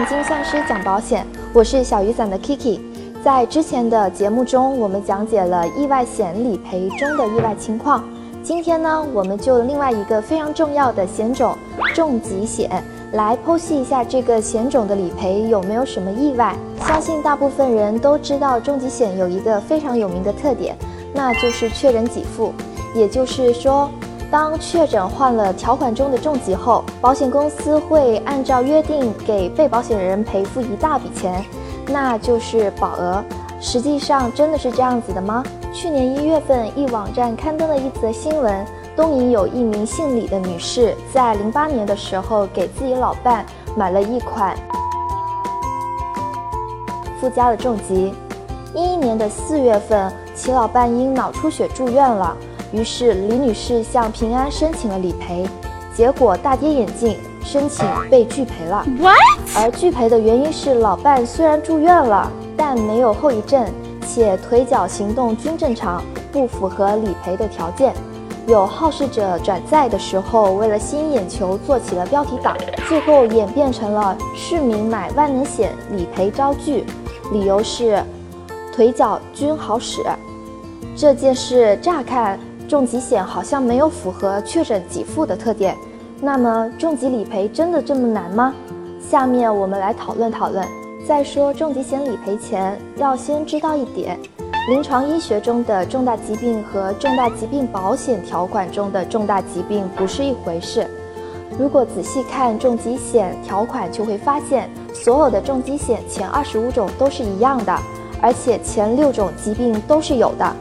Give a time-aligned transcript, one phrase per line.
[0.00, 2.80] 算精算师讲保险，我是小雨伞的 Kiki。
[3.22, 8.02] 在之前的节目中，我们讲解了意外险理赔中的意外情况。
[8.42, 11.54] 今天呢，我们就另外一个非常重要的险种——
[11.94, 16.56] 重疾险，来剖析一下这个险种的理赔有没有什么意外。
[16.86, 20.74] 相信大部分人都知道，重疾险有一个非常有名的特点，
[21.12, 22.54] 那就是确诊给付。
[22.94, 23.90] 也就是说，
[24.30, 31.44] 当确诊患了条款中的重疾后，保险公司会按照约定给被保险人赔付一大笔钱。
[31.88, 33.24] 那就是保额，
[33.60, 35.42] 实际上真的是这样子的吗？
[35.72, 43.44] 去年一月份，一网站刊登了一则新闻，东营有一名姓李的女士，在零八年的时候给自己老伴
[43.76, 44.56] 买了一款
[47.20, 48.14] 附加的重疾，
[48.74, 52.36] 一一年的四月份，其老伴因脑出血住院了，
[52.72, 55.46] 于是李女士向平安申请了理赔，
[55.94, 57.16] 结果大跌眼镜。
[57.42, 59.16] 申请被拒赔了，What？
[59.56, 63.64] 而拒赔的原因是老伴虽然住院了，但没有后遗症，
[64.06, 67.94] 且腿脚行动均正常，不符合理赔的条件。
[68.46, 72.54] 有好事者转载的时候，为了吸引眼球，做起了标题党，
[72.86, 76.84] 最后演变成了市民买万能险理赔遭拒，
[77.32, 78.04] 理由是
[78.72, 80.02] 腿脚均好使。
[80.94, 82.38] 这件事乍看
[82.70, 85.76] 重疾险好像没有符合确诊给付的特点。
[86.20, 88.54] 那么重疾理赔真的这么难吗？
[89.00, 90.64] 下面我们来讨论讨论。
[91.04, 94.16] 在说重疾险理赔前，要先知道一点：
[94.68, 100.86] 临床医学中的重大疾病和重大疾病保险条款中的重大疾病不是一回事。
[101.58, 107.76] 如果仔细看重疾险条款，就会发现所有的重疾险前二十五种都是一样的，
[108.22, 110.54] 而且前六种疾病都是有的。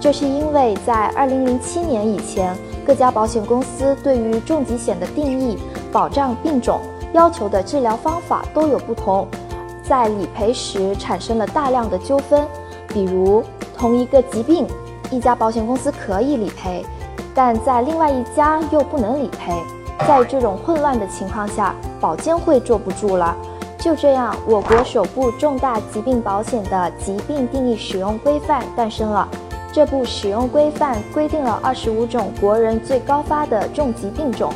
[0.00, 2.56] 这是因为在二零零七年以前。
[2.86, 5.58] 各家保险公司对于重疾险的定义、
[5.92, 6.80] 保障病种、
[7.12, 9.28] 要求的治疗方法都有不同，
[9.82, 12.48] 在理赔时产生了大量的纠纷。
[12.88, 13.44] 比如，
[13.76, 14.66] 同一个疾病，
[15.10, 16.82] 一家保险公司可以理赔，
[17.34, 19.52] 但在另外一家又不能理赔。
[20.06, 23.36] 在这种混乱的情况下，保监会坐不住了。
[23.78, 29.28] 就这样，我国首部重大疾病保险的疾病定义使用规范诞生了。
[29.72, 34.52] 这部使用规范规定了二十五种国人最高发的重疾病种，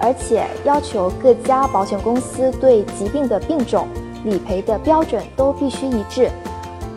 [0.00, 3.88] 而且要求各家保险公司对疾病的病种
[4.24, 6.28] 理赔的标准都必须一致。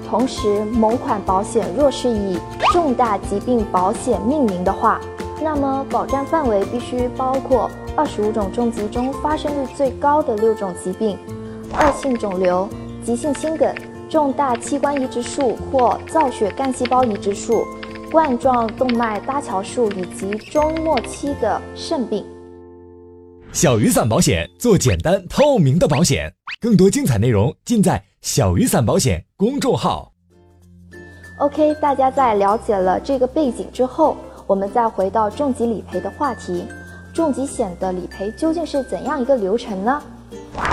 [0.09, 2.39] 同时，某款保险若是以
[2.73, 4.99] 重大疾病保险命名的话，
[5.41, 11.17] 那么保障范围必须包括二十五种重疾中发生率最高的六种疾病：
[11.73, 12.67] 恶性肿瘤、
[13.03, 13.73] 急性心梗。
[14.09, 17.63] 重大器官移植术或造血干细胞移植术、
[18.11, 22.25] 冠状动脉搭桥术以及中末期的肾病。
[23.51, 30.11] 小雨伞保险做简单透明的保险，更多精彩内容尽在小雨伞保险公众号。
[31.37, 36.65] OK，大家在了解了这个背景之后，我们再回到重疾理赔的话题。
[37.13, 40.01] 重疾险的理赔究竟是怎样一个流程呢？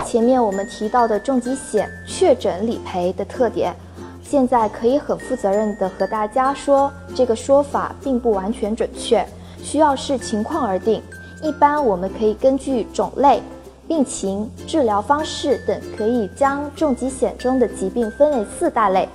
[0.05, 3.75] 前面我们提到的重疾险确诊理赔的特点，
[4.23, 9.27] 现在可以很负责任的和大家说，这个说法并不完全准确，
[9.63, 11.03] 需要视情况而定。
[11.43, 13.43] 一般我们可以根据种类、
[13.87, 19.09] 病情、治疗方式等，可以将重疾险中的疾病分为四大类。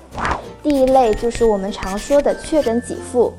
[0.61, 3.33] 第一类就是我们常说的确诊给付，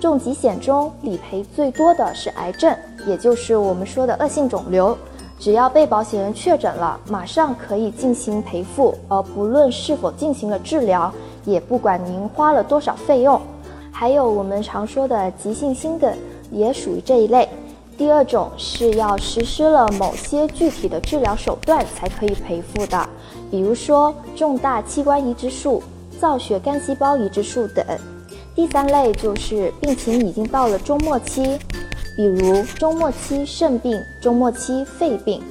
[0.00, 2.74] 重疾险中理赔最多的是癌症，
[3.06, 4.96] 也就是我们说的恶性肿瘤。
[5.40, 11.10] 只要被保险人确诊了，马上可以进行赔付，而不论是否进行了治疗，
[11.46, 13.40] 也不管您花了多少费用。
[13.90, 16.14] 还有我们常说的急性心梗，
[16.52, 17.48] 也属于这一类。
[17.96, 23.08] 第二种是要实施了某些具体的治疗手段才可以赔付的，
[23.50, 25.82] 比如说重大器官移植术、
[26.20, 27.82] 造血干细胞移植术等。
[28.54, 31.58] 第三类就是病情已经到了中末期。
[32.16, 35.42] 比如中末期肾病、中末期肺病，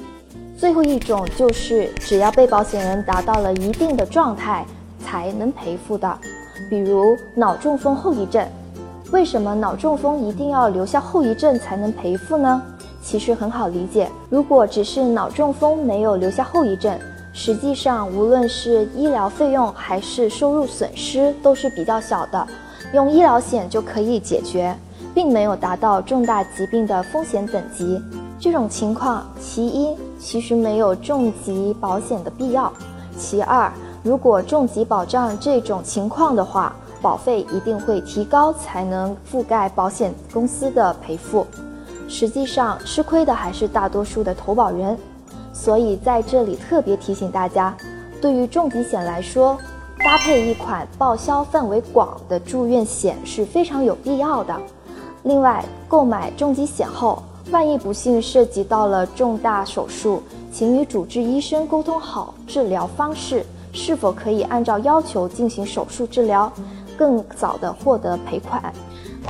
[0.57, 4.65] 最后一种就是只要被保险人达到了一定的状态
[5.03, 6.17] 才能赔付的，
[6.69, 8.45] 比如脑中风后遗症。
[9.11, 12.61] 为什么脑中风一定要留下后遗症才能赔付呢？
[13.01, 16.95] 其实很好理解，如果只是脑中风没有留下后遗症，
[17.33, 22.47] 实际上无论是医疗费用还是收入损失都是比较小的，
[22.93, 24.75] 用医疗险就可以解决。
[25.13, 28.01] 并没有达到重大疾病的风险等级，
[28.39, 32.71] 这种情况，其一其实没有重疾保险的必要；
[33.17, 33.71] 其二，
[34.03, 41.45] 如果重疾保障这种情况的话，保费一定会提高，才能覆盖保险公司的赔付。
[42.07, 44.97] 实际上，吃亏的还是大多数的投保人。
[45.53, 47.75] 所以在这里特别提醒大家，
[48.21, 49.57] 对于重疾险来说，
[49.97, 54.55] 搭配一款报销范围广的住院险是非常有必要的。
[55.23, 57.21] 另外，购买重疾险后，
[57.51, 66.51] 万一不幸涉及到了重大手术，请与主治医生沟通好治疗方式，是否可以按照要求进行手术治疗，
[66.97, 68.73] 更早的获得赔款。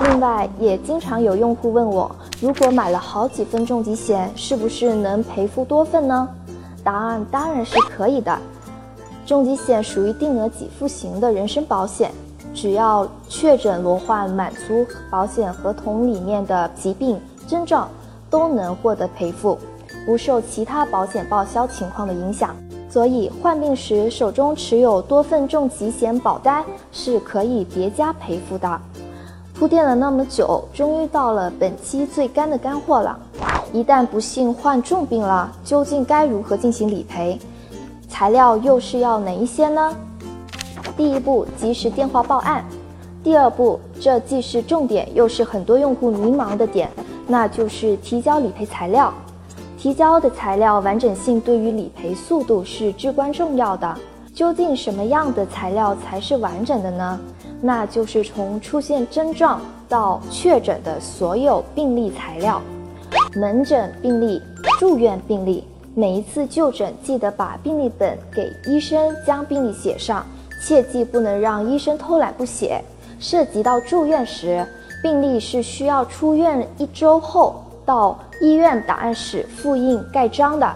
[0.04, 2.10] 另外，也经常有用户问我，
[2.40, 6.30] 如果买了好几份重疾险，是不是能赔付多份呢？
[6.84, 8.38] 答案当然是可以的。
[9.26, 12.12] 重疾险属于定额给付型的人身保险。
[12.54, 17.88] 只要确诊罹患满足保险合同里面的疾病症状，
[18.30, 19.58] 都能获得赔付，
[20.06, 22.56] 不受其他保险报销情况的影响。
[22.90, 28.82] 所以患病时手中持有多份重疾险保单是可以叠加赔付的。
[29.54, 33.20] 铺垫了那么久，终于到了本期最干的干货了。
[33.72, 37.38] 一旦不幸患重病了，究竟该如何进行理赔？
[38.08, 39.96] 材料又是要哪一些呢？
[41.00, 42.62] 第一步，及时电话报案；
[43.24, 46.92] 第二步，这既是重点，又是很多用户迷茫的点，
[47.26, 49.14] 那就是提交理赔材料。
[49.78, 53.98] 提交的材料完整性对于理赔速度是至关重要的。
[54.34, 57.18] 究竟什么样的材料才是完整的呢？
[57.62, 62.62] 那就是从出现症状到确诊的所有病历材料，
[63.38, 64.42] 门诊病历、
[64.78, 65.64] 住院病历，
[65.96, 70.26] 每一次就诊记得把病历本给医生，将病历写上。
[70.62, 72.84] 切记不能让医生偷懒不写。
[73.20, 74.66] 涉及到住院时，
[75.04, 80.72] 病历是需要出院一周后到医院档案室复印盖章的。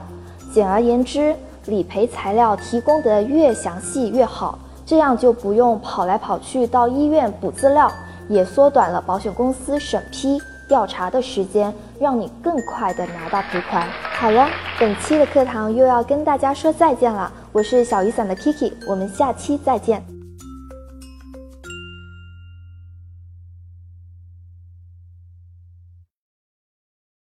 [0.54, 1.36] 简而言之，
[1.68, 7.90] 理赔材料提供得越详细越好，这样就不用跑来跑去到医院补资料，
[8.28, 10.38] 也缩短了保险公司审批
[10.68, 13.88] 调查的时间，让你更快的拿到赔款。
[14.20, 14.48] 好了，
[14.78, 17.32] 本期的课堂又要跟大家说再见了。
[17.54, 20.13] 我是小雨伞的 Kiki，我们下期再见。